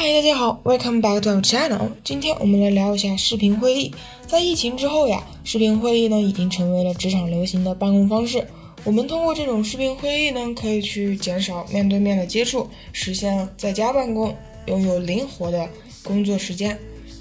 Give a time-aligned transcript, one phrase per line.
[0.00, 1.90] 嗨，大家好，Welcome back to our channel。
[2.04, 3.92] 今天我们来聊一下视频会议。
[4.28, 8.46] 在疫情之后呀，视频会议呢已经成为了职场流行的办公方式。
[8.84, 14.32] 我们通过这种视频会议呢，可以去减少面对面的接触，实现在家办公，
[14.66, 15.68] 拥有灵活的
[16.04, 16.78] 工作时间。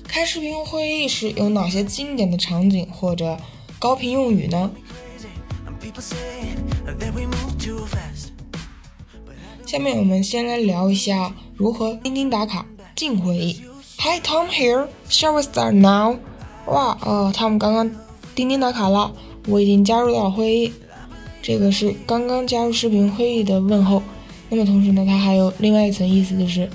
[0.07, 3.35] 开视频会议时有哪些经典的场景或者
[3.79, 4.71] 高频用语呢？
[9.67, 13.61] 下面我们先来聊一下如何钉钉打卡进会议。
[13.99, 16.15] Hi Tom here, shall we start now?
[16.67, 17.91] 哇，哦，Tom 刚刚
[18.33, 19.11] 钉钉打卡了，
[19.45, 20.71] 我已经加入到会议。
[21.41, 24.01] 这个是刚刚加入视频会议的问候。
[24.47, 26.69] 那么同时呢，它还有另外一层意思，就是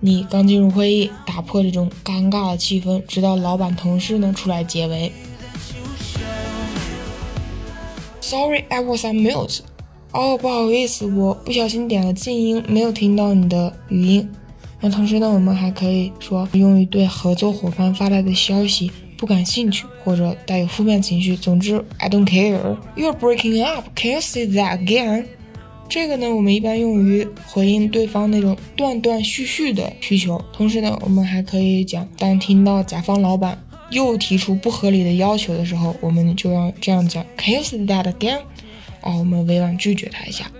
[0.00, 5.10] 你刚进入会议，打破这种尴尬的气氛，直到老板、同事呢出来解围。
[8.20, 9.60] Sorry, I was on mute.
[10.14, 14.30] 哦，不好意思，我不小心点了静音，没有听到你的语音。
[14.80, 21.36] 那同时呢，我们还可以说用于对合作伙伴发来的消息不感兴趣，或者带有负面情绪。
[21.36, 22.76] 总之，I don't care.
[22.94, 23.86] You're breaking up.
[23.96, 25.24] Can you say that again?
[25.88, 30.40] 这个呢，我们一般用于回应对方那种断断续续的需求。
[30.52, 38.42] 同时呢，我们还可以讲，当听到甲方老板又提出不合理的要求的时候，我们就要这样讲：Can you say that again?
[39.04, 40.50] 哦，我们委婉拒绝他一下。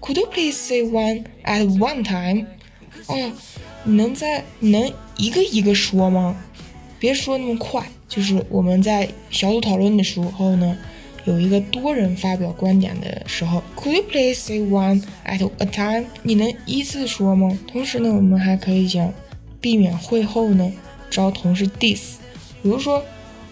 [0.00, 2.46] Could you please say one at one time？
[3.06, 3.32] 哦，
[3.82, 6.36] 你能在你能一个一个说吗？
[7.00, 7.84] 别说那么快。
[8.08, 10.78] 就是我们在小组讨论的时候呢，
[11.24, 16.06] 有一个多人发表观点的时候，Could you please say one at a time？
[16.22, 17.58] 你能依次说吗？
[17.66, 19.12] 同时呢，我们还可以讲，
[19.60, 20.72] 避免会后呢
[21.10, 22.18] 招同事 diss。
[22.62, 23.02] 比如说。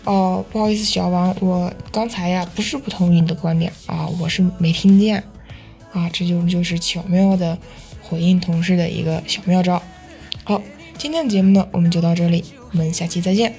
[0.05, 5.23] 哦，不好意思，小王，我刚才呀不是不同意你的观点啊，我是没听见
[5.93, 7.57] 啊，这就就是巧妙的
[8.03, 9.83] 回应同事的一个小妙招。
[10.45, 10.61] 好，
[10.99, 13.55] 今天的节目呢，我们就到这里，我们下期再见。